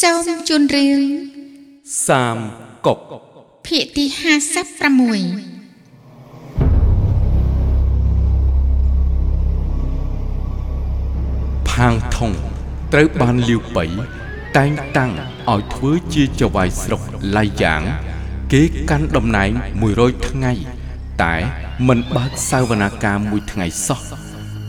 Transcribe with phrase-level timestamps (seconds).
[0.00, 1.00] សូមជូនរឿង
[2.06, 2.38] សាម
[2.86, 2.98] កុក
[3.66, 4.10] ភាគទី56
[11.70, 12.32] ផាងថង
[12.92, 13.84] ត្រូវបានលាវបៃ
[14.56, 15.12] តែងតាំង
[15.50, 17.02] ឲ្យធ្វើជាចៅហ្វាយស្រុក
[17.36, 17.82] ឡៃយ៉ាង
[18.52, 19.50] គេកាន់តំណែង
[19.88, 20.52] 100ថ្ងៃ
[21.22, 21.34] តែ
[21.88, 24.00] មិនបើកសាវនាការមួយថ្ងៃសោះ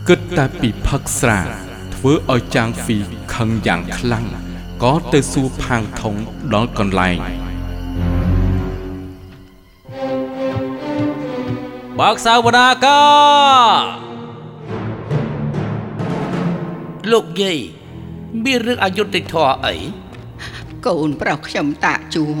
[0.08, 1.40] គិតតែពីផឹកស្រា
[1.94, 2.96] ធ្វើឲ្យចាងហ្វី
[3.34, 4.26] ខឹងយ៉ាងខ្លាំង
[4.82, 6.16] ក៏ទៅសួរផាងថង
[6.54, 7.18] ដល់កន្លែង
[12.00, 13.00] បើកសាវនាកា
[17.12, 17.58] លោកយាយ
[18.44, 19.74] មានរឿងអយុត្តិធម៌អី
[20.86, 22.38] កូនប្រុសខ្ញុំតាក់ជួង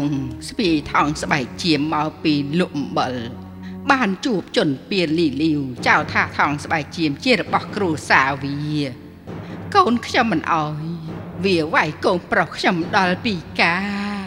[0.48, 3.14] ស្ពីថងស្បែកជាមមកពីលក់អំបិល
[3.90, 8.56] បានជួបជនពៀនលីលាវចៅថាថងស្បែកជាមជារបស់គ្រូសាវា
[9.74, 10.84] កូនខ្ញុំមិនអោយ
[11.42, 14.24] វាវាយកូនប្រុសខ្ញុំដល់ពីការ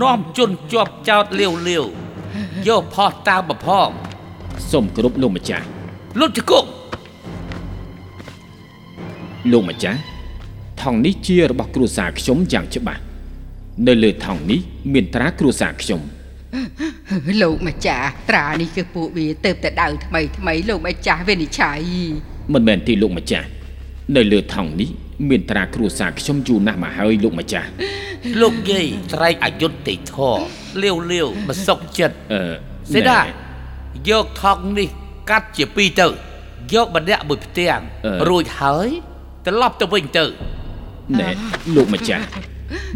[0.00, 1.84] នាំជនជាប់ចោតលាវលាវ
[2.68, 3.88] យកផោះតាមបផង
[4.70, 5.64] សូមគោរពលោកម្ចាស់
[6.20, 6.64] លុតជគុក
[9.52, 9.98] លោកម្ចាស់
[10.82, 13.02] ថង់នេះជារបស់គ្រួសារខ្ញុំយ៉ាងច្បាស់
[13.86, 14.60] នៅលើថង់នេះ
[14.92, 16.00] មានត្រាគ្រួសារខ្ញុំ
[17.42, 21.80] លោកម្ចាស់ត្រានេះគឺពួកវាទៅតែដៅថ្មីថ្មីលោកម្ចាស់វិនិច្ឆ័យ
[22.54, 23.48] មិនមែនទេលោកម្ចាស់
[24.16, 24.90] នៅលើថង់នេះ
[25.30, 27.68] មានត្រាគ្រួសារខ្ញុំយូរណាស់មកហើយលោកម្ចាស់
[28.40, 30.42] លោកយាយស្រែកអយុត្តិធម៌
[30.82, 32.40] លាវលាវមិនសុខចិត្តអឺ
[32.94, 33.22] សេដាណែ
[34.10, 34.88] យកថងនេះ
[35.30, 36.06] កាត់ជាពីរទៅ
[36.74, 38.88] យកម្នាក់មួយផ្ទាំងអឺរួចហើយ
[39.46, 40.24] ត្រឡប់ទៅវិញទៅ
[41.20, 41.30] ណែ
[41.76, 42.24] លោកម្ចាស់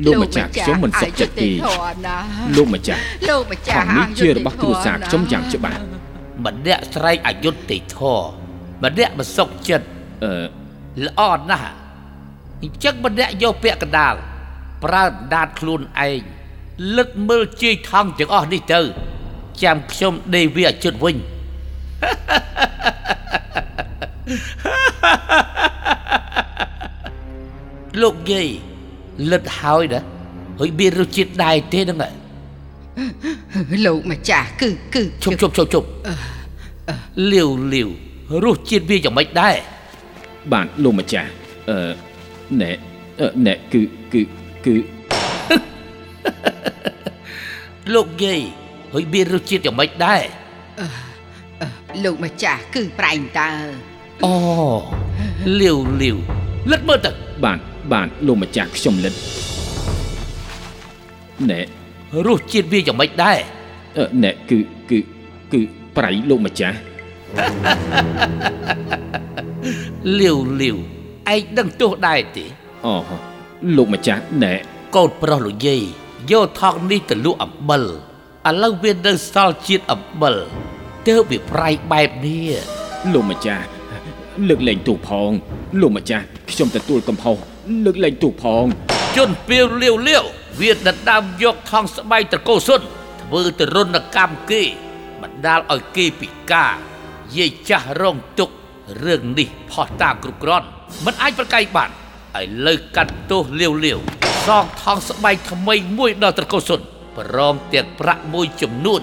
[0.06, 2.24] លោកម្ចាស់ខ្ញុំមិនសុខចិត្តទេអយុត្តិធម៌ណាស់
[2.56, 6.00] លោកម្ចាស់លោកម្ចាថស់ង់នេះជារបស់គ្រួសារខ្ញុំយ៉ាងច្បាស់ច្បាស់
[6.46, 8.24] ម្នាក់ស្រែកអយុត្តិធម៌
[8.84, 9.86] ម្នាក់មិនសុខចិត្ត
[10.24, 10.32] អឺ
[11.06, 11.70] ល្អណាស់
[12.62, 14.14] អញ្ចឹងម្នាក់យកពាក្យកណ្ដាល
[14.84, 16.20] ប្រើអណ្ដាតខ្លួនឯង
[16.96, 18.80] លឹកមើលជ័យថងទាំងអស់នេះទៅ
[19.62, 21.16] ចាំខ្ញុំដេកវាអជិតវិញ
[28.02, 28.48] លោកយាយ
[29.30, 30.00] លឹកហើយណា
[30.58, 32.10] ហើយមានរសជាតិដែរទេហ្នឹងណា
[33.86, 35.88] លោកម្ចាស់គឺគឺជប់ជប់ជប់ជប់
[37.32, 37.88] លាវលាវ
[38.44, 39.54] រសជាតិវាយ៉ាងម៉េចដែរ
[40.52, 41.28] បាទលោកម្ចាស់
[41.70, 42.09] អឺ
[42.60, 42.70] ណែ
[43.20, 44.22] អឺណែគឺគឺ
[44.66, 44.76] គឺ
[47.94, 48.40] លោកយាយ
[48.92, 50.22] ហើយមានរសជាតិយ៉ាងម៉េចដែរ
[52.04, 53.50] លោកម្ចាស់គឺប្រែងតើ
[54.24, 54.34] អូ
[55.60, 56.16] លាវលាវ
[56.70, 57.10] លឹកមើលទៅ
[57.44, 57.58] បាទ
[57.92, 59.14] បាទលោកម្ចាស់ខ្ញុំលិត
[61.50, 61.60] ណែ
[62.26, 63.38] រសជាតិវាយ៉ាងម៉េចដែរ
[63.98, 64.58] អឺណែគឺ
[64.90, 64.98] គឺ
[65.52, 65.60] គឺ
[65.96, 66.78] ប្រៃលោកម្ចាស់
[70.20, 70.78] លាវលាវ
[71.34, 72.44] ឯងដឹងទោះដែរទេ
[72.86, 72.94] អូ
[73.76, 74.54] លោកម្ចាស់ណែ
[74.96, 75.82] កូនប្រុសលោកយាយ
[76.30, 77.84] យកថងនេះទៅលក់អំបិល
[78.48, 80.36] ឥឡូវវានៅសល់ជាតិអំបិល
[81.08, 82.50] ទើបវាប្រៃបែបនេះ
[83.12, 83.66] លោកម្ចាស់
[84.48, 85.30] លើកលែងទូផង
[85.80, 87.36] លោកម្ចាស់ខ្ញុំទទួលកំហុស
[87.84, 88.64] លើកលែងទូផង
[89.16, 90.24] ជនពៀវលាវលាវ
[90.60, 92.80] វាដណ្ដើមយកថងស្បែកតកោសុន
[93.20, 94.62] ធ្វើទៅរនកម្មគេ
[95.22, 96.74] បណ្ដាលឲ្យគេពិការ
[97.36, 98.50] យាយចាស់រងទុក
[99.04, 100.66] រឿងនេះផោះតាគ្រប់គ្រាន់
[101.04, 101.90] មិនអាចប្រកែកបាន
[102.40, 103.98] ឥឡូវកាត់ទោសលាវលាវ
[104.46, 106.80] សងថងស្បែកថ្មីមួយដល់ត្រកោសុន
[107.16, 109.02] ព្រមទាំងប្រាក់មួយចំនួន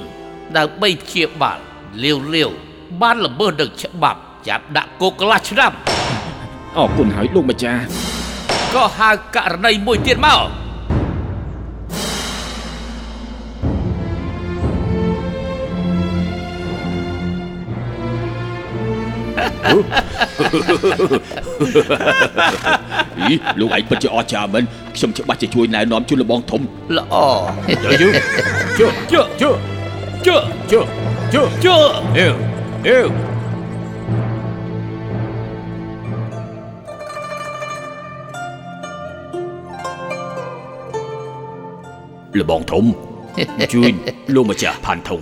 [0.58, 1.58] ដើម្បីព្យាបាល
[2.04, 2.50] លាវលាវ
[3.02, 5.72] បានល្មើសនឹងច្បាប់ចាប់ដាក់គុកកន្លះឆ្នាំ
[6.78, 7.82] អរគុណហើយលោកម្ចាស់
[8.74, 10.67] ក៏ហៅករណីមួយទៀតមក
[23.60, 24.64] លោកឯងពិតជាអស្ចារ្យមែន
[24.96, 26.62] ខ្ញុំច្បាស់ជាជួយណែនាំជូនលបងធំ
[26.98, 27.16] ល្អ
[28.02, 28.10] ជើ
[28.80, 29.52] ជើជើជើ
[30.26, 30.36] ជើ
[30.72, 30.80] ជើ
[31.34, 31.76] ជើជឿ
[32.18, 32.36] អេវ
[32.88, 33.08] អេវ
[42.40, 42.86] លបងធំ
[43.74, 43.92] ជួយ
[44.36, 45.22] លោកម្ចាស់ផាន់ធំ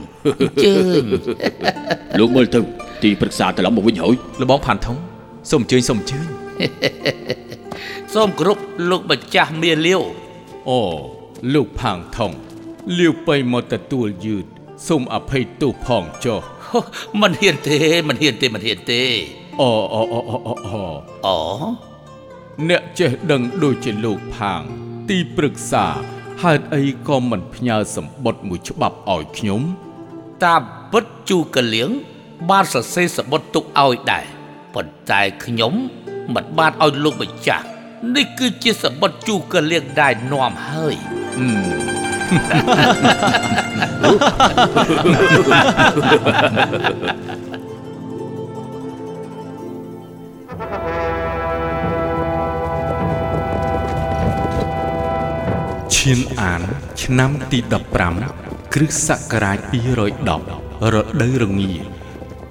[0.64, 1.06] ជឿញ
[2.20, 2.60] លោកមើលទៅ
[3.06, 4.98] ទីប្រឹក្សាត្រឡប់មកវិញហើយលបងផាន់ថង
[5.52, 6.26] សូមអញ្ជើញសូមអញ្ជើញ
[8.14, 10.02] សូមគ្រប់លោកម្ចាស់មាលាវ
[10.70, 10.80] អូ
[11.54, 12.32] លោកផាងថង
[13.00, 14.46] លាវបៃមកទទួលយឺត
[14.88, 16.80] សូមអភ័យទោសផងចុះហូ
[17.22, 19.02] មិនហ៊ានទេមិនហ៊ានទេមិនហ៊ានទេ
[19.62, 20.84] អូអូអូអូអូអូ
[21.26, 21.38] អូ
[22.70, 24.62] អ្នកចេះដឹងដូចជាលោកផាង
[25.10, 25.86] ទីប្រឹក្សា
[26.42, 29.62] ហេតុអីក៏មិនផ្ញើសម្បត្តិមួយច្បាប់ឲ្យខ្ញុំ
[30.44, 30.62] តាម
[30.92, 31.92] ពិតជូកលៀង
[32.50, 34.26] បានសរសេរសបុតទុកឲ្យដែរ
[34.74, 35.74] ប៉ុន្តែខ្ញុំ
[36.34, 37.66] មិនបានឲ្យលោកម្ចាស់
[38.16, 40.96] នេះគឺជាសបុតជូកលៀងដែរនាំហើយ
[55.96, 56.62] ឈានអាន
[57.02, 57.60] ឆ្នាំទី
[58.16, 59.58] 15គ្រិស្តសករាជ
[60.24, 61.74] 210រដូវរងា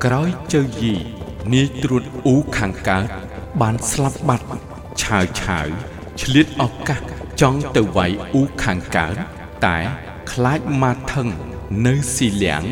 [0.02, 0.94] ក្រោយជើយី
[1.55, 3.08] នាយត្រួតអ៊ូខាងកើត
[3.61, 4.46] បានស្លាប់បាត់
[5.02, 5.67] ឆាវឆាវ
[6.20, 7.00] ឆ្លៀតឱកាស
[7.41, 9.17] ចង់ទៅវាយអ៊ូខាងកើត
[9.67, 9.79] តែ
[10.32, 11.29] ខ្លាចម៉ាថឹង
[11.87, 12.62] នៅស៊ីលៀង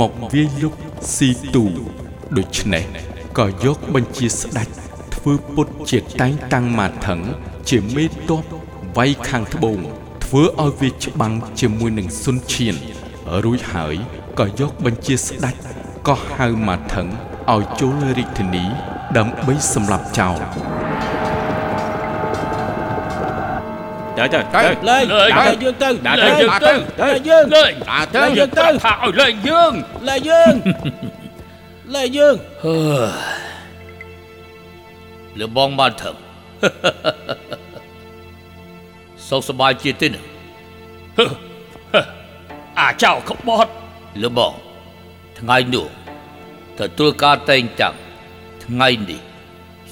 [0.00, 0.74] មកវាយលុក
[1.14, 1.64] ស៊ីទូ
[2.36, 2.84] ដូច្នេះ
[3.38, 4.68] ក៏យកបញ្ជាស្ដេច
[5.14, 7.20] ធ្វើពុតជាតែងតាំងម៉ាថឹង
[7.70, 8.10] ជាមេត
[8.40, 9.78] បវាយខាងត្បូង
[10.24, 12.74] ធ្វើឲ្យវាច្បាំងជាមួយនឹងសុនឈៀន
[13.44, 13.94] រួចហើយ
[14.38, 15.56] ក៏យកបញ្ជាស្ដេច
[16.08, 17.06] ក៏ហៅម៉ាថឹង
[17.54, 18.64] ឲ្យចូលរាជធានី
[19.16, 20.38] ដើម្បីសម្លាប់ចោល
[24.16, 26.72] ទៅទៅទៅលេងលេងដើរយើងទៅដើរលេងយើងទៅ
[27.02, 29.72] ដើរយើងលេងដើរទៅលេងយើងទៅថាឲ្យលេងយើង
[30.08, 30.54] លេងយើង
[31.94, 32.36] លេងយើង
[35.40, 36.14] លឺបងបានថឹង
[39.28, 40.24] សុខសប្បាយជាទីនេះ
[42.80, 43.70] អាចៅក្បត់
[44.22, 44.54] លឺបង
[45.38, 45.97] ថ្ងៃនោះ
[46.78, 47.94] ទទួលការតែងតាំង
[48.64, 49.20] ថ្ងៃនេះ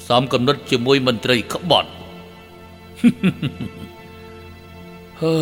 [0.07, 1.89] សំកំណត់ជាមួយមន្ត្រីក្បត់
[5.21, 5.35] ហើ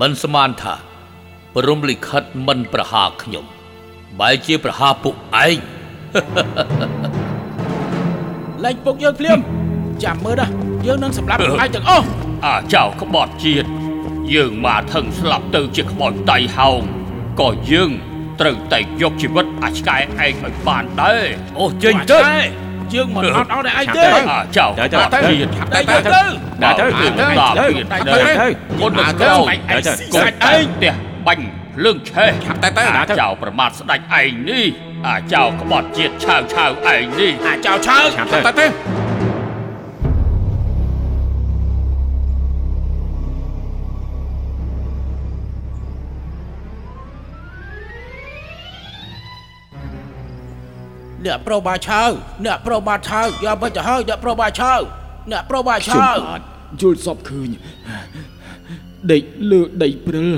[0.00, 0.74] មិនស្មានថា
[1.54, 3.44] ព្រមលិខិតមិនប្រហារខ្ញុំ
[4.20, 5.14] បែរជាប្រហារពួក
[5.44, 5.56] ឯង
[8.64, 9.38] លេងពុកយើងភ្លាម
[10.04, 10.46] ចាំមើលណា
[10.86, 12.06] យើងនឹងសម្លាប់ពួកឯងទាំងអស់
[12.46, 13.68] អាចៅក្បត់ជាតិ
[14.34, 16.80] យើងមកថឹងស្លាប់ទៅជាក្បត់ដៃហោង
[17.40, 17.90] ក៏យើង
[18.40, 21.26] ត្រូវតែយកជីវិតអាឆ្កែឯងឲ្យបានដែរ
[21.58, 22.20] អូចេញទៅ
[22.94, 24.02] យើងមិនអត់អត់ឲ្យឯងទេ
[24.32, 26.22] អាចៅក្បត់ជាតិតែយើងទៅ
[26.62, 28.48] ដើរទៅដើរទៅដើរទៅដើរទៅដើរទៅ
[28.78, 30.94] គុណនឹងក្រោយឯងស្ដាច់ឯងផ្ទះ
[31.26, 31.46] បាញ់
[31.84, 32.30] លឿងឆេះ
[32.62, 34.66] តែតែអាចៅប្រមាថស្ដាច់ឯងនេះ
[35.06, 38.95] អាចៅក្បត់ជាតិឆាវឆាវឯងនេះអាចោឆើឆាប់ទៅតែទៅ
[51.26, 52.02] អ្នកប្រុសបាឆៅ
[52.44, 54.72] អ្នកប្រុសបាឆៅយកមិនទៅហើយអ្នកប្រុសបាឆៅ
[55.32, 56.42] អ្នកប្រុសបាឆខ្ញុំៅបាទ
[56.80, 57.48] យល់សពឃើញ
[59.12, 60.28] ដេកលើដីព្រិល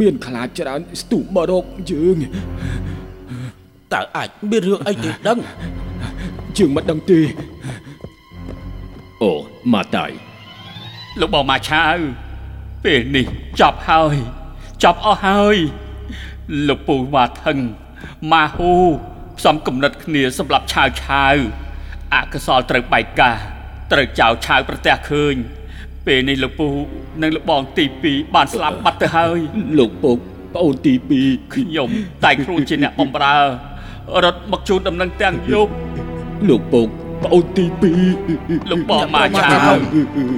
[0.00, 2.16] មានខ្លាចច្រើនស្ទុះមករកយើង
[3.92, 5.38] តើអាចមានរឿងអីទេដឹង
[6.56, 7.20] យើងមិនដឹងទេ
[9.22, 9.32] អូ
[9.72, 10.06] មកតៃ
[11.20, 11.96] លោកបងមកឆាវ
[12.84, 13.26] ពេលនេះ
[13.60, 14.16] ចប់ហើយ
[14.82, 15.56] ចប់អស់ហើយ
[16.68, 17.58] លោកពូមកថឹង
[18.32, 18.74] មកហ៊ូ
[19.06, 21.36] ផ្សំគំនិតគ្នាសម្រាប់ឆាវឆាវ
[22.14, 23.36] អកុសលត្រូវបែកការ
[23.92, 25.34] ត្រូវចៅឆាវប្រទះឃើញ
[26.06, 26.68] ពេលនេះលោកពូ
[27.22, 29.38] និងលោកបងទី2បានស្លាប់បាត់ទៅហើយ
[29.78, 30.18] លោកពុក
[30.54, 30.94] ប្អូនទី
[31.24, 31.90] 2ខ្ញុំ
[32.24, 33.36] តែគ្រូជាអ្នកបំរើ
[34.24, 35.72] រត់មកជូនដំណឹងទាំងយប់
[36.48, 36.88] លោកពុក
[37.24, 37.64] ប្អូនទី
[38.18, 39.78] 2លោកបងមកឆាវ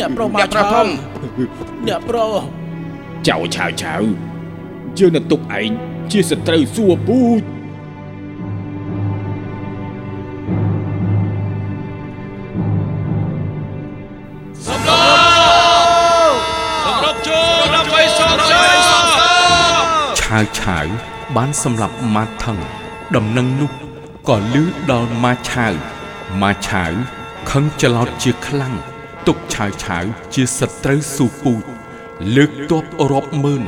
[0.00, 0.62] អ្នកប្រុសបាឆៅ
[1.88, 2.34] អ្នកប្រុស
[3.28, 4.02] ចៅឆាវឆាវ
[4.98, 5.70] យើងនឹងទុកឯង
[6.12, 7.53] ជាសត្រូវសួរពូជ
[20.42, 20.86] វឆាវ
[21.36, 22.58] បានសម្លាប់ម៉ាថឹង
[23.16, 23.70] ដំណឹងនោះ
[24.28, 25.74] ក៏លឺដល់ម៉ាឆាវ
[26.42, 26.92] ម៉ាឆាវ
[27.50, 28.74] ខឹងច្រឡោតជាខ្លាំង
[29.26, 31.64] ទុកឆាវឆាវជាសត្រូវស៊ូពូជ
[32.36, 33.62] លើកទ័ពរាប់ម៉ឺន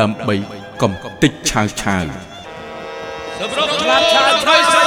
[0.00, 0.36] ដើម្បី
[0.82, 2.04] កំទេចឆាវឆាវ
[3.36, 4.80] ស្លាប់ឆៅឆៅស្ល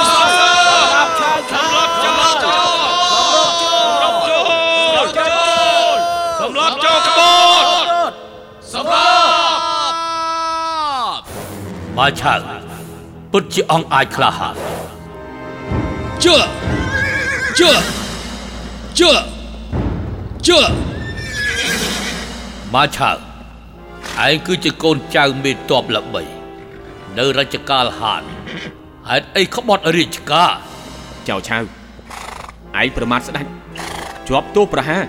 [1.06, 2.52] ប់ឆៅឆៅស្លាប់ឆៅឆៅ
[6.40, 7.20] សម្រាប់ចោលក្ប
[7.60, 8.14] ត់
[8.72, 9.72] សម្រាប់
[11.98, 12.40] មកឆាវ
[13.32, 14.54] ពិតជាអង្គអាចក្លាហាន
[16.24, 16.36] ជឿ
[17.58, 17.70] ជឿ
[18.98, 19.10] ជឿ
[20.46, 20.58] ជឿ
[22.74, 23.16] មកឆាវ
[24.24, 26.22] ឯងគឺជាកូនចៅមេតបល្បី
[27.18, 28.22] នៅរជ្ជកាលហាន
[29.08, 30.52] ហេតុអីក្បត់រាជការ
[31.28, 31.62] ចៅឆាវ
[32.80, 33.50] ឯងប្រមាថស្ដាច់
[34.28, 35.02] ជាប់ទោសប្រហារ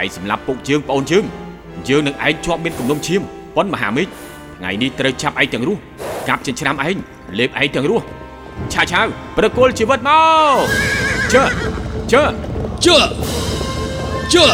[0.00, 1.24] ឯងសម្លាប់ពុកជើងប្អូនជើង
[1.88, 3.20] យើងនឹងឯងជាប់មានគំនុំឈាម
[3.56, 4.08] ប៉ុនមហាមេឃ
[4.56, 5.80] ថ្ងៃនេះត្រូវចាប់ឯងទាំងរស់
[6.28, 6.96] កាប់ចិញ្ច្រាំឯង
[7.38, 8.04] លេបឯងទាំងរស់
[8.72, 10.10] ឆាវឆាវប្រគល់ជីវិតម
[10.54, 10.58] ក
[11.32, 11.42] ជើ
[12.12, 12.22] ជើ
[12.84, 12.96] ជឿ
[14.32, 14.44] ជឿ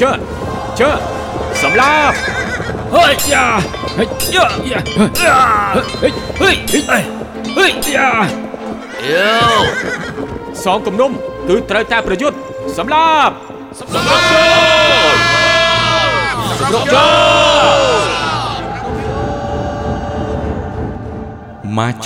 [0.00, 0.10] ជើ
[0.80, 0.90] ជើ
[1.62, 2.16] សម្លាប់
[2.94, 3.44] ហើយយ៉ា
[3.96, 6.08] ហេយ៉ាយ៉ាហេ
[6.40, 6.98] ហេហេ
[7.56, 8.08] ហេយ៉ា
[9.08, 9.30] យោ
[10.64, 11.10] សងគំនុំ
[11.48, 12.36] គឺត្រូវតែប្រយុទ្ធ
[12.76, 13.34] សម្លាប់
[13.92, 17.83] ម៉ា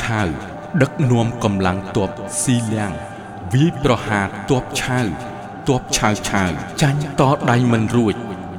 [0.03, 0.29] ឆាវ
[0.83, 2.11] ដឹកនាំកម្លាំងទ័ព
[2.43, 2.93] ស៊ីលៀង
[3.53, 5.07] វាយប្រហារទ័ពឆាវ
[5.69, 6.51] ទ័ពឆាវឆាវ
[6.83, 8.15] ចាញ់តដៃមិនរួច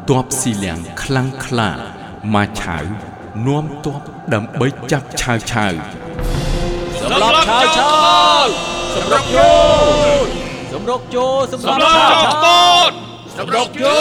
[0.09, 1.69] ទ័ពស៊ីលៀងខ្លាំងក្លា
[2.33, 2.83] ម៉ាឆាវ
[3.47, 4.01] នាំទ័ព
[4.33, 5.73] ដើម្បីចាប់ឆាវឆាវ
[7.01, 7.89] សម្រាប់ឆាវឆា
[8.43, 8.47] វ
[8.95, 9.51] សម្រាប់យោ
[10.73, 12.91] សម្រាប់យោសម្រាប់ឆាវឆាវ
[13.37, 13.97] សម្រាប់យោ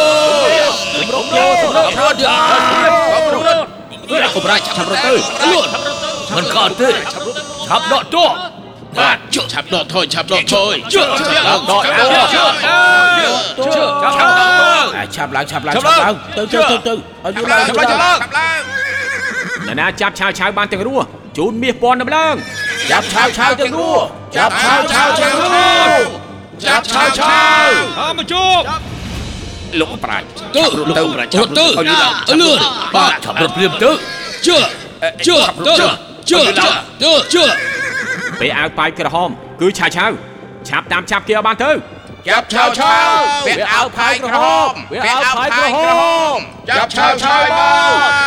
[0.96, 2.38] សម្រាប់យោសម្រាប់ឆាវឆា
[2.86, 5.12] វសម្រាប់អបរាជឆាប់រត់ទៅ
[5.52, 5.97] លួចមិ
[6.42, 6.90] នក៏ទេ
[7.68, 8.30] ឆាប់ដកទោះ
[8.98, 12.28] បាទជក់ឆាប់ដកថយឆាប់ដកថយជឿឆាប់ដកទោះឆាប់
[14.14, 18.18] ឆាប់ឡើងឆាប់ឡើងឆាប់ឡើងទៅទៅទៅទៅឲ្យយូរឡើងយូរឡើង
[19.66, 22.34] នរណាចាប់ឆាវឆាវបានទាំងរស់ជូនមាសពណ៌ដំឡើង
[22.90, 24.04] ចាប់ឆាវឆាវទាំងរស់
[24.36, 26.00] ចាប់ឆាវឆាវទាំងរស់
[26.64, 28.64] ចាប់ឆាវឆាវអមកជប់
[29.80, 30.22] លោកអបរាជ
[30.56, 30.62] ទៅ
[30.96, 31.02] ទៅ
[31.38, 32.58] រត់ទៅឲ្យយូរឡើងអលឿន
[32.94, 33.90] បាទឆាប់រត់ព្រាមទៅ
[34.46, 34.56] ជឿ
[35.26, 36.40] ជឿទៅ ជឿ
[37.02, 37.44] ជឿជឿ
[38.40, 39.30] ពេលអាវប៉ាយក្រហម
[39.60, 40.10] គឺឆាវឆាវ
[40.68, 41.70] ឆាប់តាមចាប់គេឲ្យបានទៅ
[42.28, 43.10] ចាប់ឆាវឆាវ
[43.46, 46.02] វាអោផាយក្រហមវាអោផាយក្រហ
[46.34, 46.36] ម
[46.68, 47.78] ចាប់ឆាវឆាវបា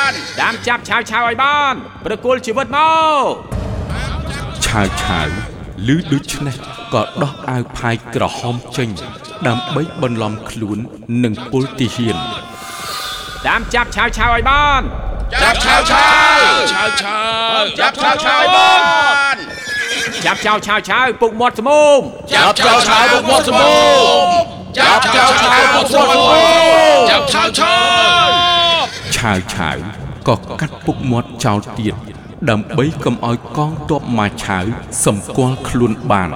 [0.10, 1.74] នតាមចាប់ឆាវឆាវឲ្យបាន
[2.06, 2.80] ប្រគល់ជីវិតម
[3.22, 3.26] ក
[4.66, 5.28] ឆាវឆាវ
[5.88, 6.56] ឮដូច្នេះ
[6.94, 8.90] ក៏ដោះអាវផាយក្រហមចេញ
[9.48, 10.78] ដើម្បីបន្លំខ្លួន
[11.24, 12.18] នឹងពលទាហាន
[13.48, 14.82] តាមចាប់ឆាវឆាវឲ្យបាន
[15.44, 16.31] ចាប់ឆាវឆាវ
[16.72, 17.20] ឆាវឆា
[17.56, 18.74] វចាប់ឆាវឆាវបា
[19.34, 19.36] ន
[20.26, 22.00] ចាប់ចោលឆាវឆាវពុកមាត់ស្មុំ
[22.34, 24.28] ចាប់ឆាវឆាវមកមាត់សមុំ
[24.78, 27.76] ចាប់ឆាវឆាវមកមាត់សមុំចាប់ឆាវឆា
[28.24, 28.30] វ
[29.16, 29.78] ឆាវឆាវ
[30.28, 31.96] ក៏កាត់ពុកមាត់ចោលទៀត
[32.50, 34.64] ដើម្បីកុំឲ្យកងទ័ពម៉ាឆាវ
[35.06, 36.30] សម្គាល់ខ្លួនបាន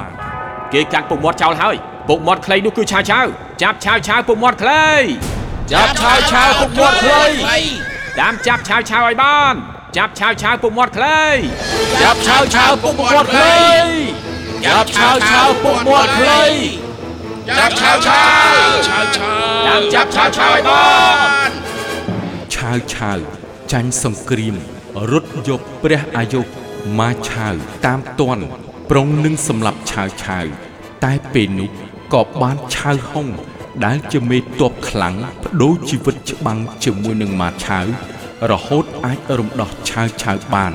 [0.73, 1.75] គេកាត់ពុកមាត់ចោលហើយ
[2.09, 3.25] ពុកមាត់ខ្លីនោះគឺឆាវឆាវ
[3.61, 4.85] ចាប់ឆាវឆាវពុកមាត់ខ្លី
[5.71, 7.23] ចាប់ឆាវឆាវពុកមាត់ខ្លី
[8.19, 9.55] តាមចាប់ឆាវឆាវឲ្យបាន
[9.97, 11.21] ចាប់ឆាវឆាវពុកមាត់ខ្លី
[12.01, 13.55] ចាប់ឆាវឆាវពុកមាត់ខ្លី
[14.65, 16.43] ចាប់ឆាវឆាវពុកមាត់ខ្លី
[17.59, 18.23] ចាប់ឆាវឆា
[18.57, 20.85] វឆាវឆាវតាមចាប់ឆាវឆាវឲ្យបា
[21.47, 21.49] ន
[22.55, 23.17] ឆាវឆាវ
[23.71, 24.55] ចាញ់សង្គ្រាម
[25.11, 26.41] រត់យកព្រះអាយុ
[26.99, 27.53] ម៉ាឆាវ
[27.85, 28.43] តាមតន់
[28.89, 30.45] ប្រុងនឹងសម្លាប់ឆាវឆាវ
[31.03, 31.69] តែពេលនោះ
[32.13, 33.27] ក៏បានឆាវហុង
[33.85, 37.85] ដែលជាមេទ័ពខ្លាំងបដូរជីវិតច្បាំងជាមួយនឹងម៉ាឆាវ
[38.51, 40.71] រហូតអាចរំដោះឆាវឆាវបាន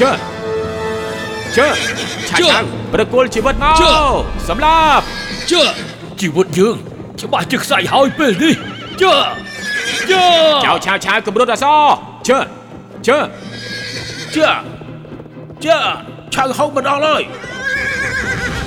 [0.00, 0.10] ជើ
[1.56, 1.66] ជើ
[2.28, 2.62] ឆាវឆាវ
[2.92, 3.74] ប្រគល់ជីវិតមក
[4.48, 5.04] សម្លាប់
[5.50, 5.62] ជឿ
[6.20, 6.76] ជីវិតយើង
[7.20, 8.54] ច្បាស់ជាខ្សែហើយពេលនេះ
[9.00, 9.12] ជឿ
[10.10, 10.22] ជឿ
[10.64, 11.66] ចៅឆាវឆាវកម្រុតអស
[12.28, 12.38] ជើ
[13.08, 13.18] ជើ
[14.34, 14.46] ជឿ
[15.64, 15.76] ជឿ
[16.34, 17.22] ឆាវហុងមិនអស់ឡើយ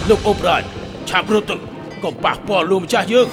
[0.10, 0.64] លោកអ៊ុបរាជ
[1.10, 1.56] ឆាប់រត់ទៅ
[2.04, 3.28] កុំប៉ះពាល់លោកម្ចាស់យើង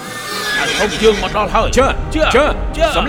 [0.58, 2.44] ឆាវហុងយើងមកដល់ហើយជើជឿជើ
[2.76, 3.08] ជឿសម្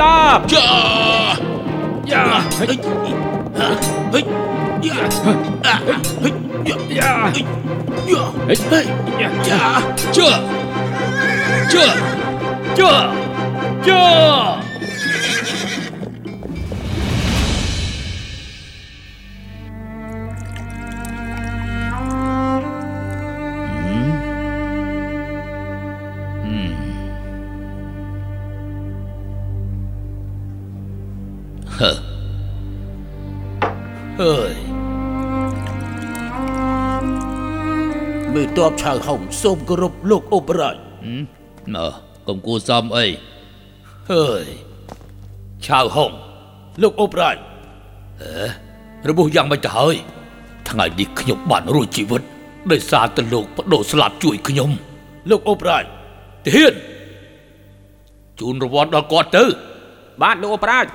[38.72, 40.76] បឆាវហុងសូមគោរពលោកអ៊ុបរាជ
[41.76, 41.88] អើ
[42.28, 43.06] កុំគួសមអី
[44.12, 44.46] អើយ
[45.66, 46.12] ឆាវហុង
[46.82, 47.38] លោកអ៊ុបរាជ
[49.10, 49.96] របួសយ៉ាងម៉េចទៅហើយ
[50.70, 52.22] ថ្ងៃនេះខ្ញុំបានរួចជីវិត
[52.72, 54.70] ដោយសារតែលោកបដូរស្លាប់ជួយខ្ញុំ
[55.30, 55.86] លោកអ៊ុបរាជ
[56.46, 56.74] ទាហាន
[58.40, 59.46] ជូនរង្វាន់ដល់គាត់ទៅ
[60.22, 60.86] បាទលោកអប្រាជ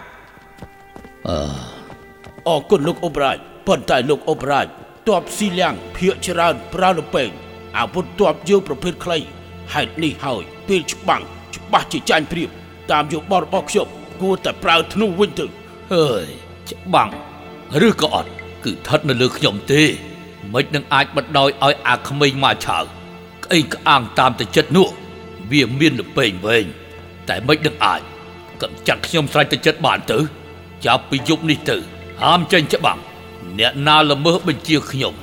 [2.49, 4.67] អរគុណលោកអ៊ុបរាជប៉ុន្តែលោកអ៊ុបរាជ
[5.09, 7.31] តបស៊ីលៀងភៀកច្រើនប្រើលំពេង
[7.77, 9.19] អាវុធតបយើងប្រភេទខ្លី
[9.73, 11.23] ហេតុនេះហើយពេលច្បាំង
[11.57, 12.51] ច្បាស់ជាចាញ់ព្រៀប
[12.91, 13.89] តាមយោបល់របស់ខ្ញុំ
[14.21, 15.47] គួរតែប្រើធ្នូវិញទៅ
[15.93, 16.27] ហើយ
[16.71, 17.11] ច្បាំង
[17.89, 18.31] ឬក៏អត់
[18.65, 19.83] គឺស្ថិតនៅលើខ្ញុំទេ
[20.53, 24.89] មិននឹងអាចបណ្ដោយឲ្យអាក្មេងមកឆៅក្អេងក្អាងតាមតែចិត្តនោះ
[25.51, 26.67] វាមានលំពេងវែង
[27.29, 28.01] តែមិននឹងអាច
[28.63, 30.19] កំចាត់ខ្ញុំស្រេចទៅចិត្តបានទៅ
[30.87, 31.77] ចាប់ពីយប់នេះទៅ
[32.23, 32.99] ហាមចេញច្បាំង
[33.59, 35.15] អ្នកណាល្មើសបញ្ជាខ្ញុំ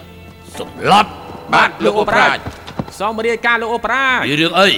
[0.59, 1.11] សម្លាប់
[1.53, 2.37] បាទលោកអូប្រាជ
[2.99, 4.69] សមរាយការលោកអូប្រាជរឿងអី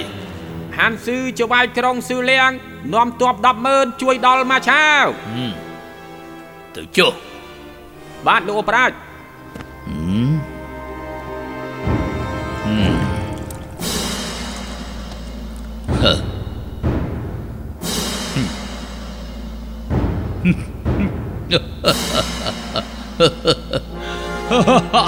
[0.78, 2.50] ហានស៊ឺជាវាយក្រុងស៊ឺលៀង
[2.94, 3.34] នាំទ័ព
[3.68, 5.04] 100000ជួយដល់ម៉ាឆាវ
[6.74, 7.12] ទៅចុះ
[8.26, 8.90] បាទលោកអូប្រាជ
[16.02, 16.12] ហឺ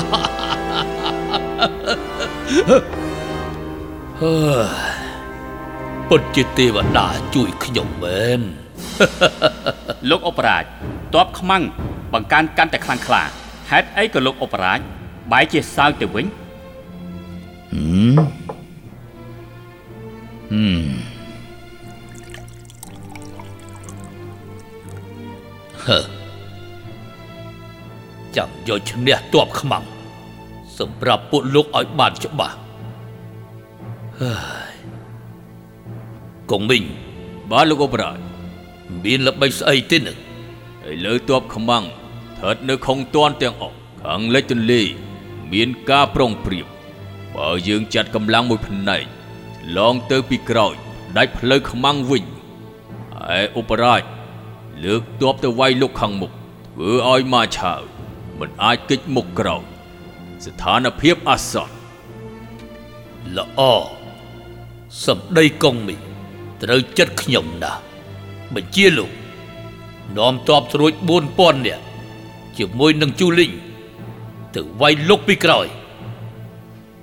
[0.04, 0.35] ហឺ
[6.08, 8.40] ពុតជាទេវតាជួយខ្ញុំមែន
[10.10, 10.64] លោកអបរាជ
[11.14, 11.62] តបខ្មាំង
[12.12, 13.22] បង្កើនកាន់តែខ្លាំងក្លា
[13.70, 14.80] ហេតុអីក៏លោកអបរាជ
[15.32, 16.26] បែរជាសើចទៅវិញ
[28.36, 29.95] ចាំយកឈ្នះទ័ពខ្មាំង
[30.78, 32.56] សម្រាប់ពួកលោកឲ្យបានច្បាស់
[34.21, 34.35] ហើ
[34.73, 34.75] យ
[36.50, 36.85] កងមីង
[37.50, 38.18] បាទលោកអបរាជ
[39.04, 40.18] មានល្បិចស្អីទេនឹង
[40.90, 44.83] ឥឡូវទ័ពខ្មាំងស្ថិតនៅខុងទាន់ទាំងអស់ខាងលិចទន្លេ
[45.52, 46.66] មានការប្រុងប្រៀប
[47.37, 50.75] បើយើងចាត់កម្លាំងមួយផ្នែកឆ្លងទៅពីក្រោយ
[51.16, 52.25] ដាច់ផ្លូវខ្មាំងវិញ
[53.38, 54.02] ឯឧបរាជ
[54.85, 57.80] លើកទ័ពទៅវាយលុកខាងមុខធ្វើឲ្យម៉ាឆាវ
[58.38, 59.62] មិនអាចគេចមុខក្រោយ
[60.44, 61.76] ស្ថានភាពអាសន្ន
[63.36, 63.60] ល្អ
[65.04, 66.00] សម្ដីកងមីង
[66.62, 67.80] ត្រូវចិត្តខ្ញុំណាស់
[68.54, 69.10] បញ្ជាលោក
[70.16, 70.92] នាំទ័ពស្រួច
[71.30, 71.84] 4000នាក់
[72.58, 73.52] ជាមួយនឹងជូលីង
[74.54, 75.66] ទៅវាយលុកពីក្រោយ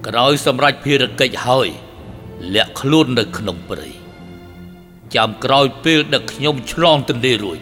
[0.07, 1.67] ក្រោយសម្រាប់ភារកិច្ចហើយ
[2.53, 3.89] លាក់ខ្លួននៅក្នុងព្រៃ
[5.15, 7.59] ចាំក្រោយពេលដឹកខ្ញុំឆ្លងទន្លេរួច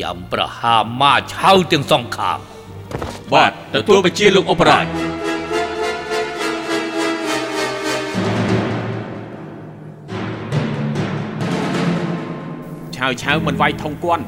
[0.00, 2.40] ចាំប្រហារម៉ាឆៅទាំងសងខាង
[3.34, 4.86] បាទទទួលបញ្ជាលោកអបរាជ
[12.96, 14.22] ឆាវឆាវមិនវាយថងគន់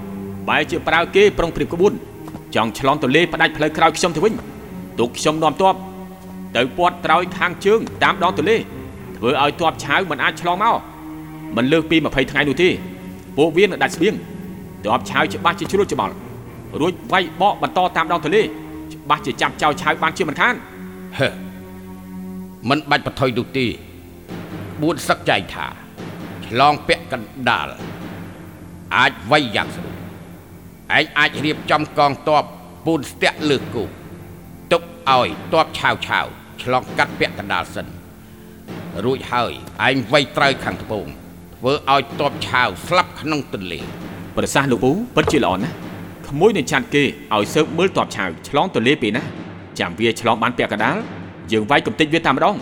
[0.49, 1.93] បែរជាប្រើគេប្រុងប្រៀបក្បួន
[2.55, 4.35] ចង់ឆ្លងទន្លេផ្ដាច់ផ្លូវក្រោយខ្ញុំទៅវិញ
[4.99, 5.75] ទុកខ្ញុំនាំទ័ព
[6.57, 10.77] ទៅពាត់ត្រើយខាងជើងតាមដងទន្លេធ្វើឲ្យទ័ពឆាវមិនអាចឆ្លងមក
[11.57, 12.69] មិនលើសពី20ថ្ងៃនោះទេ
[13.37, 14.15] ពួកវានឹងដាច់ស្បៀង
[14.85, 16.15] ទ័ពឆាវច្បាស់ជាជ្រួលច្បល់
[16.81, 20.55] រួចវាយបកបន្តតាមដងទន្លេច្បាស់ជាចាប់ចៅឆាវបានជាមិនខាន
[21.19, 21.29] ហេ
[22.69, 23.67] មិនបាច់បន្ថយនោះទេ
[24.83, 25.67] បួនសឹកចែងថា
[26.47, 27.69] ឆ្លងពាក់កណ្ដាល
[28.97, 29.95] អាចវាយយ៉ាងស្រួល
[30.99, 32.45] ឯងអាចរៀបចំកងទ័ព
[32.87, 33.91] ពូនស្ទាក់លើគោក
[34.73, 36.27] ទុកឲ្យទ័ពឆាវឆាវ
[36.63, 37.87] ឆ្លងកាត់ពាក់កណ្ដាលសិន
[39.05, 39.53] រួចហើយ
[39.89, 41.07] ឯងវាយត្រូវខាងត្បូង
[41.57, 43.81] ធ្វើឲ្យទ័ពឆាវស្លាប់ក្នុងទន្លេ
[44.37, 45.77] ប្រសាសន៍លោកពូពិតជាល្អណាស់
[46.31, 49.23] ក្មួយនឹងចាត់គេឲ្យសើបមើលតបឆាវឆ្លងទន្លេពេលណា
[49.79, 50.97] ចាំវាឆ្លងបានពាក់កណ្ដាល
[51.53, 52.57] យើងវាយកំទេចវាតែម្ដង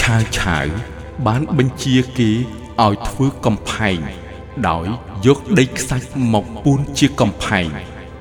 [0.00, 0.66] ឆាវឆាវ
[1.26, 2.30] បានបញ្ជាគេ
[2.84, 3.98] ឲ្យធ្វើកំផែង
[4.68, 4.86] ដោយ
[5.26, 7.68] យកដីខ្សាច់មកពួនជាកំផែង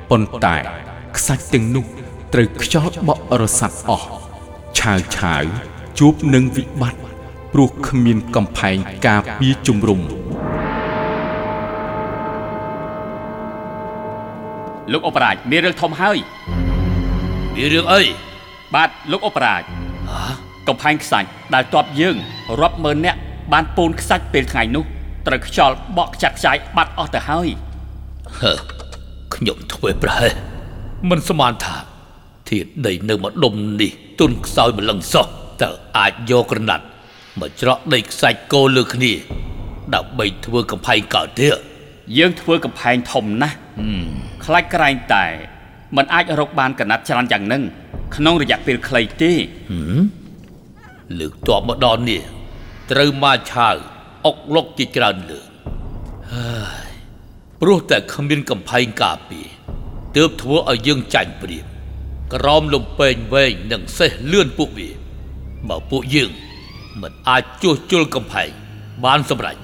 [0.09, 0.57] ប៉ុន្តែ
[1.17, 2.00] ខ្សាច់ទាំងនោះ
[2.33, 4.07] ត្រូវខ្យល់បក់រសាត់អស់
[4.79, 5.43] ឆាវឆាវ
[5.99, 7.01] ជួបនឹងវិបត្តិ
[7.53, 10.01] ព្រោះគ្មានកំផែងការពារជំរុំ
[14.91, 16.17] លោកអបរាជមានរឿងធំហើយ
[17.55, 18.01] មានរឿងអី
[18.75, 19.61] បាទលោកអបរាជ
[20.67, 22.15] កំផែងខ្សាច់ដែលតបយើង
[22.61, 23.19] រាប់ម៉ឺននាក់
[23.53, 24.83] បានពូនខ្សាច់ពេលថ្ងៃនោះ
[25.27, 27.47] ត្រូវខ្យល់បក់ខ្ចាក់ខ្ចាយបាត់អស់ទៅហើយ
[28.39, 28.53] ហឺ
[29.35, 30.33] ខ្ញុំធ្វើប្រហែល
[31.09, 31.90] មិនស្មានថា
[32.51, 35.27] ធាតដីនៅម្ដុំនេះទុនខ្សោយម្លឹងសោះ
[35.61, 36.85] តើអាចយកក្រណាត់
[37.39, 39.13] មកច្រកដីខ្សាច់គោលើគ្នា
[39.95, 41.57] ដើម្បីធ្វើកំផែងកើតទៀត
[42.17, 43.55] យើងធ្វើកំផែងធំណាស់
[44.45, 45.25] ខ្លាចក្រែងតែ
[45.95, 47.63] มันអាចរកបានកណាត់ច្រើនយ៉ាងហ្នឹង
[48.15, 49.31] ក្នុងរយៈពេលខ្លីទេ
[51.19, 52.21] លើកតបមកដល់នេះ
[52.91, 53.75] ត្រូវមកឆាវ
[54.25, 55.45] អុកលុកជាច្រើនលើក
[56.33, 56.53] ហើ
[56.89, 56.91] យ
[57.61, 59.47] ព្រោះតែគ្មានកំផែងការពារ
[60.15, 61.70] ទើបធ្វើឲ្យយើងចាញ់ព្រៀប
[62.33, 64.89] ក្រោមលំពេងវែងនិងសេះលឿនពួកវា
[65.69, 66.29] បើពួកយើង
[67.01, 68.49] មិនអាចជួសជុលកំផែង
[69.05, 69.57] បានសម្រេច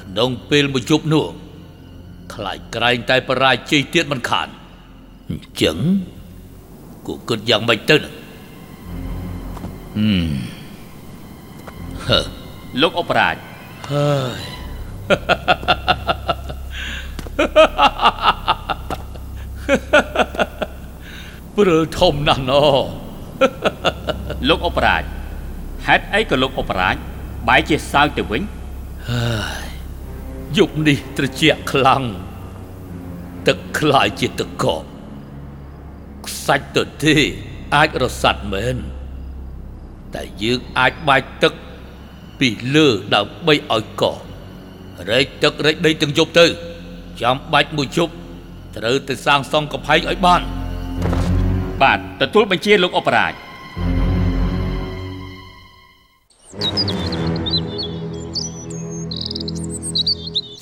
[0.00, 1.26] ក្នុងពេលមួយយប់នោះ
[2.34, 4.48] ខ្លាចក្រែងតែបរាជ័យទៀតមិនខាន
[5.30, 5.76] អញ្ចឹង
[7.06, 8.14] គូគិតយ៉ាងម៉េចទៅនឹង
[12.80, 13.36] លោកអបរាជ
[13.90, 14.42] ហើយ
[21.56, 22.64] ព្រើធំណាស់ណោ
[24.48, 25.02] លោកអបរាជ
[25.86, 26.96] ហេតុអីក៏លោកអបរាជ
[27.48, 28.42] បែរជាសើចទៅវិញ
[30.56, 32.02] យប់នេះត្រជាក់ខ្លាំង
[33.48, 34.84] ទឹកខ្លាយជាទឹកកក
[36.26, 37.16] ខ្សាច់ទៅទេ
[37.74, 38.76] អាចរសាត់មែន
[40.14, 41.52] តែយើងអាចបាចទឹក
[42.40, 44.18] ពីលើដើម្បីឲ្យកក
[45.10, 46.46] រែកទឹករែកដីទាំងយប់ទៅ
[47.22, 48.12] ចាំបាច់មួយជប់
[48.76, 50.42] ត្រូវទៅសាងសង់កំផែងឲ្យបាន
[51.82, 53.32] បាទទទួលបញ្ជាលោកអបរាជ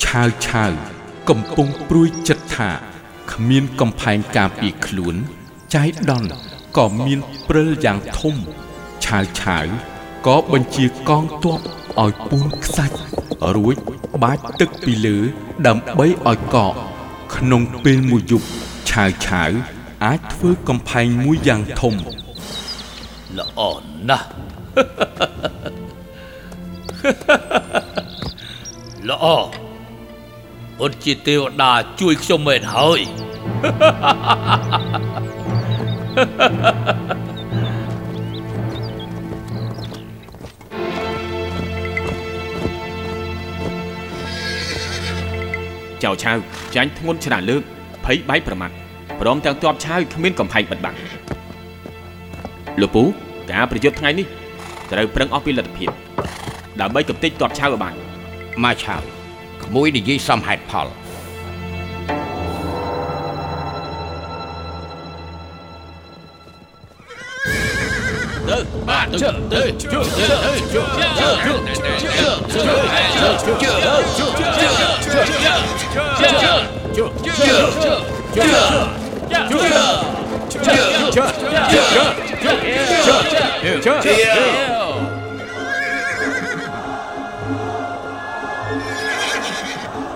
[0.03, 0.71] ឆាវឆាវ
[1.29, 2.69] កំពុងព្រួយចិត្តថា
[3.31, 5.15] គ្មានកំផែងការពារខ្លួន
[5.75, 6.31] ចៃដន្យ
[6.77, 8.35] ក៏មានព្រិលយ៉ាងធំ
[9.05, 9.65] ឆាវឆាវ
[10.27, 11.59] ក៏បញ្ជាកងទ័ព
[12.03, 12.97] ឲ្យពូនខ្សាច់
[13.55, 13.75] រួច
[14.23, 15.17] បាចទឹកពីលើ
[15.67, 16.73] ដើម្បីឲ្យកក
[17.35, 18.47] ក្នុងពេលមួយយប់
[18.89, 19.51] ឆាវឆាវ
[20.03, 21.95] អាចធ្វើកំផែងមួយយ៉ាងធំ
[23.37, 23.61] ល្អ
[24.09, 24.27] ណាស់
[29.09, 29.25] ល្អ
[30.81, 32.99] អត់ជាទេវតាជួយខ្ញុំមែនហើយ
[46.03, 46.37] ចៅឆាវ
[46.75, 47.63] ចាញ់ធ្ងន់ច្រើនលើក
[48.05, 48.82] ភ័យបែកប្រមាត់
[49.25, 50.95] ព្រមទាំងទ័ពឆាវគ្មានកំផែងបិទបាំង
[52.81, 53.03] លោកពូ
[53.51, 54.27] ការប្រយុទ្ធថ្ងៃនេះ
[54.91, 55.89] ត្រូវប្រឹងអស់ពីលទ្ធភាព
[56.81, 57.95] ដើម្បីកំទេចទ័ពឆាវឲ្យបាន
[58.63, 59.01] មកឆាវ
[59.63, 60.87] ក្មួយនិយាយសមហេតុផល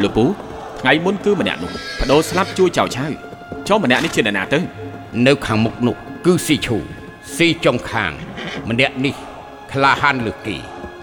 [0.03, 0.25] លោកពូ
[0.81, 3.11] ថ្ងៃមុនគឺម្នាក់នោះបដូរស្លាប់ជួយចៅឆាវ
[3.67, 4.59] ចុះម្នាក់នេះជានរណាទៅ
[5.27, 6.77] នៅខាងមុខនោះគឺស៊ីឈូ
[7.35, 8.11] ស៊ីចុងខាង
[8.69, 9.15] ម្នាក់នេះ
[9.71, 10.55] ក្លាហានលើសគេ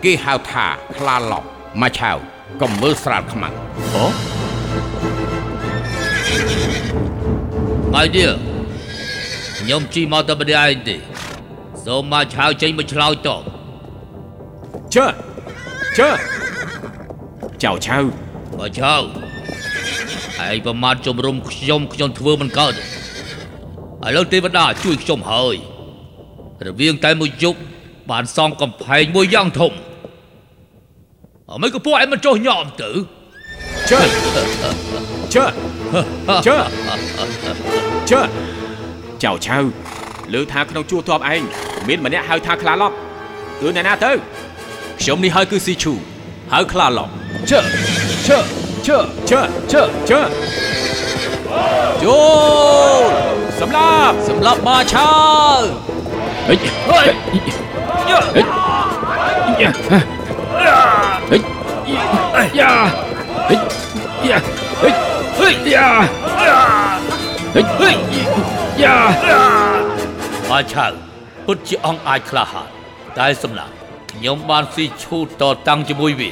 [0.05, 1.47] គេហៅថាខ្លាឡប់
[1.83, 2.17] មកឆាវ
[2.61, 3.55] កុំមើលស្រាលខ្មាំង
[3.95, 4.05] អូ
[7.97, 8.31] ហើយនេះ
[9.59, 10.97] ខ្ញុំជីមកតែម្នាក់ឯងទេ
[11.85, 13.43] សូមមកឆាវចេញមកឆ្លើយតប
[14.95, 15.07] ជើ
[15.99, 16.09] ជើ
[17.63, 18.05] ចៅឆាវ
[18.59, 19.03] មកឆាវ
[20.47, 22.75] ឯងប្រមាថជំរុំខ្ញុំខ្ញុំធ្វើមិនកើត
[24.07, 25.55] ឥឡូវទេវតាជួយខ្ញុំហើយ
[26.67, 27.61] រវាងតែមួយយប់
[28.11, 29.73] បានសង់កំផែងមួយយ៉ាងធំ
[31.51, 32.91] អមិនក៏ពួកឯងមិនចុះញោមទៅ
[33.91, 35.44] ជើ ជើ
[36.47, 36.57] ជើ
[38.11, 38.20] ជើ
[39.23, 39.64] ចៅឆាវ
[40.35, 41.42] លើថាក្នុងជួរទ័ពឯង
[41.88, 42.94] មានម្នាក់ហៅថាខ្លាឡប់
[43.61, 44.12] គឺអ្នកណាទៅ
[45.01, 45.92] ខ្ញុំនេះហើយគឺស៊ីឈូ
[46.53, 47.11] ហៅខ្លាឡប់
[47.51, 47.59] ជើ
[48.29, 48.38] ជើ
[48.87, 48.99] ជើ
[49.31, 49.40] ជើ
[49.73, 50.20] ជើជើ
[52.03, 52.18] ចូ
[53.01, 53.03] ល
[53.61, 55.11] សម្លាប់សម្លាប់មាឆា
[55.59, 55.61] វ
[56.49, 58.47] ហិចហិចហិច
[62.37, 62.70] ហិចយ៉ា
[63.49, 63.61] ហិច
[64.29, 64.63] យ៉ា
[65.45, 65.89] ហិចហិចយ៉ា
[67.55, 67.99] ហិចហិច
[68.83, 68.97] យ៉ា
[70.51, 70.93] មកឆាវ
[71.47, 72.69] ពុតជាអង្គអាចក្លាហាន
[73.19, 73.73] តែសម្លាប់
[74.13, 76.31] ខ្ញុំបានស៊ីឈូតតតាំងជាមួយវា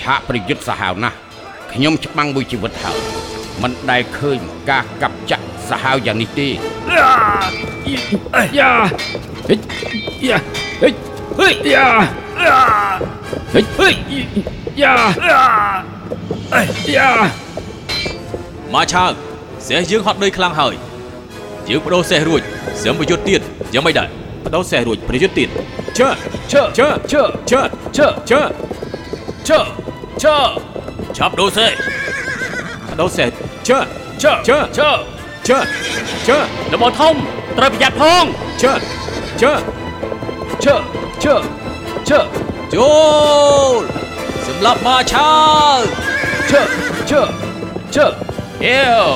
[0.00, 1.16] ឆាកប្រយុទ្ធសាហាវណាស់
[1.72, 2.98] ខ្ញុំច្បាំងមួយជីវិតហើយ
[3.62, 4.38] មិនដែលឃើញ
[4.70, 6.48] ការកាប់ចាក់សាហាវយ៉ាងនេះទេ
[8.58, 8.72] យ៉ា
[9.48, 9.60] ហិច
[10.28, 10.36] យ៉ា
[10.82, 10.94] ហិច
[11.38, 11.86] ហិចយ៉ា
[13.54, 13.96] ហិចហិច
[14.82, 14.94] យ៉ា
[16.96, 17.10] យ៉ា
[18.74, 19.10] មាឆាវ
[19.66, 20.74] សេះយើងហត់ដូចខ្លាំងហើយ
[21.68, 22.42] យើងបដូរសេះរួច
[22.82, 23.40] សឹមប្រយុទ្ធទៀត
[23.74, 24.08] យ៉ាងមិនដែរ
[24.44, 25.48] បដូរសេះរួចប្រយុទ្ធទៀត
[25.98, 26.08] ជើ
[26.52, 27.60] ជើជើជើជើ
[27.96, 28.40] ជើជើ
[29.48, 29.60] ជើ
[30.22, 30.36] ជើ
[31.16, 31.70] ឆាប់ដូរសេះ
[32.88, 33.28] បដូរសេះ
[33.68, 33.78] ជើ
[34.22, 34.90] ជើជើជើ
[35.48, 35.58] ជើ
[36.28, 36.38] ជើ
[36.70, 37.14] លោកបងធំ
[37.58, 38.24] ត្រូវប្រយ័ត្នផង
[38.62, 38.72] ជើ
[39.42, 39.52] ជើ
[40.64, 40.74] ជើ
[41.24, 41.34] ជើ
[42.08, 42.18] ជើ
[42.72, 42.88] ចូ
[44.00, 44.03] ល
[44.54, 45.32] សម្រាប់មាឆា
[45.76, 45.78] វ
[46.50, 46.60] ជើ
[47.10, 47.22] ជើ
[47.94, 48.06] ជើ
[48.64, 49.08] អេវ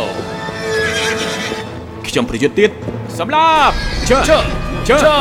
[2.07, 2.71] ខ្ញុំប្រយុទ្ធទៀត
[3.19, 3.73] សម្រាប់
[4.09, 4.39] ជើជើ
[4.89, 5.17] ជើជើ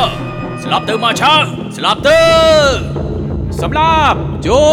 [0.62, 1.40] ស្លាប់ទៅមាឆាវ
[1.76, 2.22] ស្លាប់ទៅ
[3.60, 4.64] សម្រាប់ចូ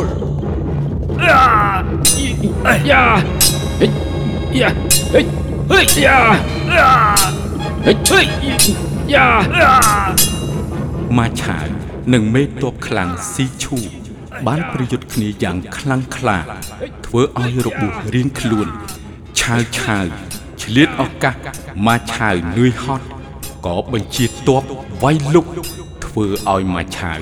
[0.00, 0.02] ល
[1.28, 1.44] យ៉ា
[2.66, 3.02] ហិចយ៉ា
[3.80, 3.90] ហិច
[5.70, 6.18] ហិចយ៉ា
[7.86, 8.28] ហិចហិច
[9.14, 9.28] យ៉ា
[11.16, 11.66] ម៉ាឆាវ
[12.12, 13.78] និងមេតបខ្លាំងស៊ីឈូ
[14.46, 16.38] បានប្រយុទ្ធគ្នាយ៉ាងខ្លាំងក្លា
[17.06, 18.68] ធ្វើឲ្យរបួសរៀងខ្លួន
[19.40, 20.04] ឆាវឆាវ
[20.62, 21.34] ឆ្លៀតឱកាស
[21.86, 23.06] ម៉ាឆាវនឿយហត់
[23.66, 24.62] ក៏បញ្ជាតប
[25.02, 25.46] វាយលុក
[26.04, 27.20] ធ្វើឲ្យម៉ាឆាវ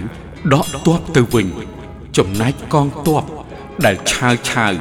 [0.52, 1.46] ដកតបទៅវិញ
[2.16, 3.24] ចំណែកកងតប
[3.84, 4.72] ដែលឆាវឆាវ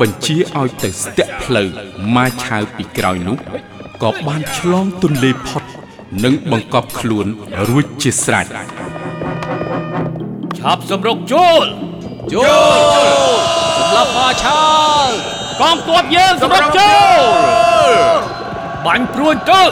[0.00, 1.68] បញ្ជាឲ្យទៅស្ទាក់ផ្លូវ
[2.14, 3.36] ម៉ាឆាវពីក្រោយនោះ
[4.02, 5.62] ក៏បានឆ្លងទន្លេផុត
[6.24, 7.26] និងបង្កប់ខ្លួន
[7.68, 8.46] រួចជាស្រេច
[10.66, 11.64] ឆាប់សម្រុកចូល
[12.32, 12.40] ចូ
[12.76, 12.78] ល
[13.78, 14.64] សម្រាប់មាឆើ
[15.60, 17.20] កងទ័ពយើងសម្រាប់ចូល
[18.86, 19.62] បាញ់ព្រួញទៅ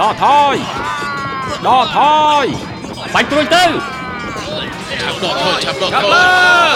[0.00, 0.54] ដកថយ
[1.66, 2.00] ដកថ
[2.42, 2.44] យ
[3.14, 3.64] បាញ់ព្រួញទៅ
[5.02, 6.74] ឆាប់ដកថយឆាប់ដកថយ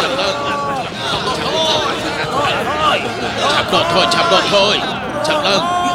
[3.54, 4.76] ឆាប់ដកថយឆាប់ដកថយ
[5.26, 5.85] ឆាប់ឡើង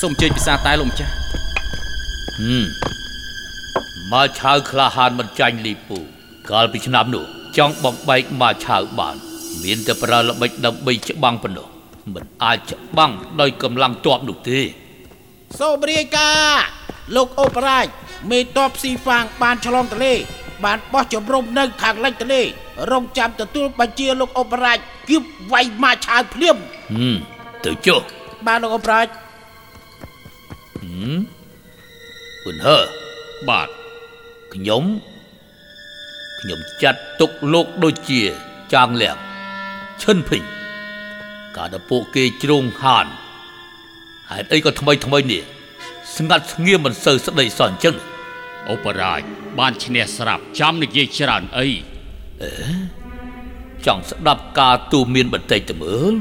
[0.00, 1.12] សូមអញ្ជើញពិសាតែលោកម្ចាស់
[4.12, 5.98] មកឆៅក្លាហានមិនចាញ់លីពូ
[6.50, 7.24] កាលពីឆ្នាំនោះ
[7.56, 9.16] ចង់បំបែកមកឆៅបាន
[9.62, 11.68] មានតែប្រើល្បិចដើម្បីច្បាំងប៉ុណ្ណោះ
[12.14, 14.60] មិនអាចច្បាំងដោយកម្លាំងទ័ពនោះទេ
[15.58, 16.64] សូមរាយការណ៍
[17.16, 17.86] លោកអូបរាជ
[18.30, 20.14] មេតបស៊ីហ្វាងបានឆ្លងទន្លេ
[20.64, 22.42] បានបោះជំរំនៅខាងលិចទន្លេ
[22.90, 26.56] រងចាំទទួលបញ្ជាលោកអូបរាជគៀបវាយមកឆាវភ្លាម
[26.92, 27.16] ហឹម
[27.64, 28.02] ទៅចុះ
[28.46, 29.06] បានលោកអូបរាជ
[32.42, 32.78] ហ៊ុនហឺ
[33.48, 33.68] បាទ
[34.54, 34.84] ខ្ញុំ
[36.40, 38.20] ខ្ញុំចាត់ទុកលោកដូចជា
[38.72, 39.16] ចាងលៀង
[40.02, 40.57] ឈិនភីង
[41.58, 43.06] កាលដល់ពួកគេជ្រងហាន
[44.30, 45.42] ហេតុអីក៏ថ្មីថ្មីនេះ
[46.16, 47.96] ស្ងាត់ស្ងៀមមិនសូវស្ដីសោះអញ្ចឹង
[48.68, 49.20] អូបរាជ
[49.58, 51.66] បានឈ្នះស្រាប់ចាំនិយាយច្រើនអី
[53.86, 56.14] ចង់ស្ដាប់ការទូមានបន្តិចទៅមើល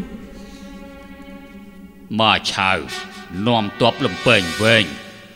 [2.20, 2.72] មកឆៅ
[3.48, 4.86] នាំទ័ពលំពេងវែង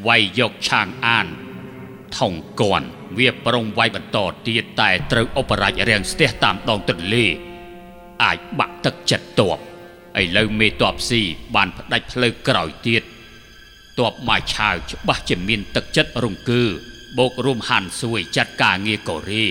[0.07, 1.27] វាយយកឆាងអាន
[2.17, 2.87] ថងគន់
[3.17, 7.25] វាប្រុងវាយបន្តទៀតតែត្រូវអូបរាជរាំងស្ទះតាមដងទន្លេ
[8.23, 9.70] អាចបាក់ទឹកចិត្តទ័ព
[10.19, 11.21] ឥឡូវមេទ័ពស៊ី
[11.55, 13.03] បានផ្ដាច់ផ្លូវក្រោយទៀត
[13.99, 16.63] ទ័ពមកឆៅច្បាស់ជាមានទឹកចិត្តរង្គើ
[17.17, 19.45] បូករួមហាន់សួយចាត់ការងារកូរ៉េ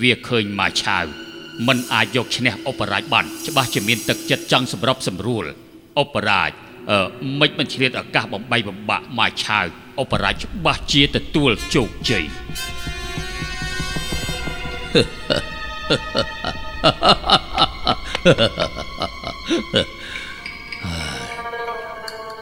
[0.00, 0.98] វាឃើញមកឆៅ
[1.66, 5.44] មិនអាចយកឈ្នះអូបរាជបានច្បាស់ជាមានទឹកចិត្តចង់សម្របសម្រួល
[5.98, 6.50] អូបរាជ
[6.90, 7.06] អឺ
[7.40, 9.60] មិនមិនឆ្លៀតឱកាសបំបីបំបាក់មកឆៅ
[9.98, 12.24] អូបរាជច្បាស់ជាទទួលជោគជ័យ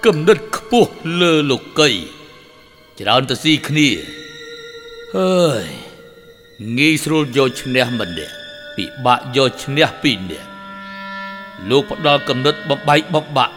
[0.05, 1.91] គំនិតខ្ពស់លើលោកី
[2.99, 3.89] ច្រើនទៅស៊ីគ្នា
[5.15, 5.67] ហើយ
[6.79, 8.35] ងាយស្រួលយកឈ្នះម្នាក់
[8.77, 10.49] ពិបាកយកឈ្នះពីរនាក់
[11.69, 13.55] លោកផ្ដល់គំនិតបំបែកបំបាក់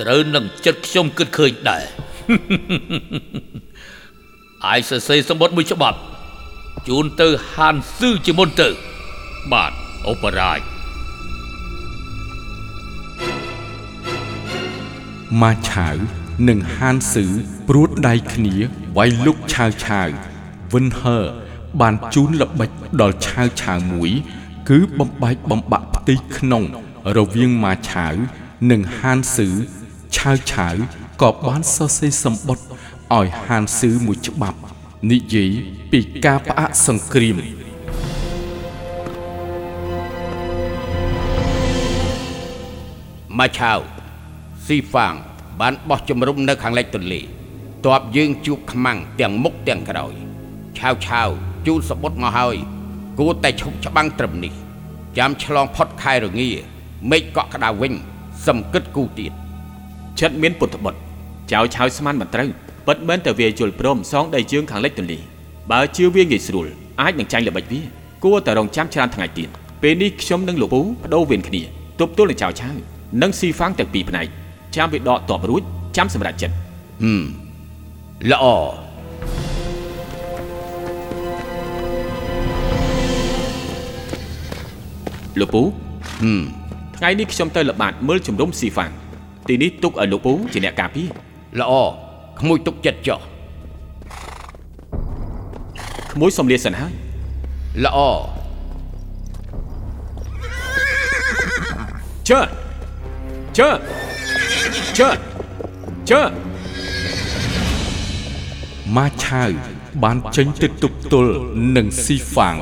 [0.00, 1.84] ត្រូវនឹងចិត្តខ្ញុំគិតឃើញដែរ
[4.66, 5.98] អាយសរសេរសម្បត្តិមួយច្បាប់
[6.88, 8.68] ជូនទៅហានស៊ឺជាមុនទៅ
[9.52, 9.72] បាទ
[10.08, 10.77] អូបរា
[15.42, 15.96] ម៉ាឆាវ
[16.48, 17.26] និងហានស៊ឺ
[17.68, 18.54] ព្រួតដៃគ្នា
[18.96, 20.08] វាយលុកឆាវឆាវ
[20.72, 21.18] វិនហឺ
[21.80, 24.10] បានជូនល្បិចដល់ឆាវឆាវមួយ
[24.68, 26.64] គឺបំបែកបំបាក់ផ្ទៃក្នុង
[27.16, 28.14] រវាងម៉ាឆាវ
[28.70, 29.50] និងហានស៊ឺ
[30.16, 30.74] ឆាវឆាវ
[31.22, 32.66] ក៏បានសរសេរសម្បត្តិ
[33.18, 34.58] ឲ្យហានស៊ឺមួយច្បាប់
[35.10, 35.50] និយាយ
[35.92, 37.36] ពីការផ្អាកសង្គ្រាម
[43.38, 43.80] មកឆាវ
[44.68, 45.14] ស៊ីហ្វាង
[45.60, 47.20] បានបោះជំរំនៅខាងលិចទន្លេ
[47.86, 50.12] តបយើងជួបខ្មាំងទាំងមុខទាំងក្រោយ
[50.78, 51.28] ឆាវឆាវ
[51.66, 52.56] ជូនសបុតមកហើយ
[53.18, 54.52] គួរតែឈប់ច្បាំងត្រឹមនេះ
[55.18, 56.50] ចាំឆ្លងផុតខែរងា
[57.10, 57.92] មេឃកក់ក្ដៅវិញ
[58.46, 59.32] សំគិតគូទៀត
[60.20, 60.98] ចិត្តមានពុទ្ធបុត្រ
[61.52, 62.50] ចៅឆៅស្មានមិនត្រូវ
[62.86, 65.18] ពិតមែនតែវាយល់ព្រមសងដីជើងខាងលិចទន្លេ
[65.70, 66.66] បើជឿវាងាយស្រួល
[67.00, 67.80] អាចនឹងចាញ់ល្បិចវា
[68.24, 69.48] គួរតែរងចាំច្រើនថ្ងៃទៀត
[69.82, 71.62] ពេលនេះខ្ញុំនិងលោកពូបដូរវេនគ្នា
[72.00, 72.70] ទប់ទល់នឹងចៅឆៅ
[73.22, 74.28] និងស៊ីហ្វាំងទាំងពីរផ្នែក
[74.78, 75.62] ចាំវាដកតបរួច
[75.96, 76.54] ចាំសម្រាប់ចិត្ត
[77.02, 77.22] ហឹម
[78.30, 78.44] ល្អ
[85.40, 85.62] លោកពូ
[86.22, 86.40] ហឹម
[86.96, 88.92] ថ្ងៃនេះខ្ញុំទៅល្បាតមើលជំរំស៊ីហ្វាំង
[89.48, 91.06] ទីនេះទុកឲ្យលោកពូជាអ្នកការពារ
[91.60, 91.72] ល្អ
[92.40, 93.20] ក្មួយទុកចិត្តចុះ
[96.12, 96.92] ក្មួយសំលាសិនហើយ
[97.84, 97.98] ល្អ
[102.28, 102.40] ជើ
[103.58, 103.70] ជើ
[104.98, 105.10] ជើ
[106.10, 106.22] ជើ
[108.96, 109.50] ម៉ាឆាវ
[110.02, 111.32] បានចេញទៅទប់ទល់
[111.76, 112.56] នឹងស៊ីហ្វាង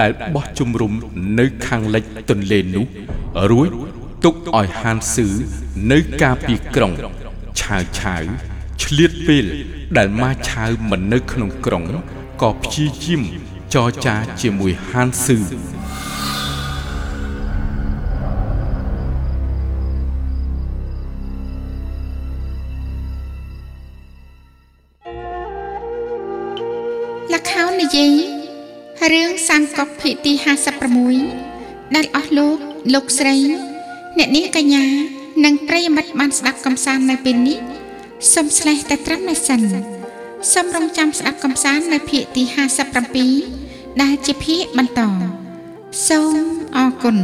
[0.00, 0.92] ដែលបោះជំរុំ
[1.38, 2.86] នៅខាងលិចទន្លេនោះ
[3.50, 3.68] រួច
[4.24, 5.28] ទុកឲ្យហានស៊ឺ
[5.92, 6.92] នៅការពីក្រុង
[7.60, 8.22] ឆាវឆាវ
[8.82, 9.44] ឆ្លៀតពេល
[9.96, 11.84] ដែលម៉ាឆាវមិននៅក្នុងក្រុង
[12.42, 13.22] ក៏ព្យាយាម
[13.74, 15.38] ចរចាជាមួយហានស៊ឺ
[29.12, 30.32] រឿងសាមកុកភាគទី
[31.14, 32.58] 56ដែលអស់លោក
[32.94, 33.36] លោកស្រី
[34.18, 34.84] អ្នកនាងកញ្ញា
[35.44, 37.58] និងប្រិយមិត្តបានស្ដាប់កំសាន្តនៅពេលនេះ
[38.32, 39.60] សូមស្លេះតែត្រឹមនេះសិន
[40.52, 42.42] សូមរងចាំស្ដាប់កំសាន្តនៅភាគទី
[43.22, 45.00] 57ដែលជាភាគបន្ត
[46.08, 46.36] សូម
[46.76, 47.16] អរគុណ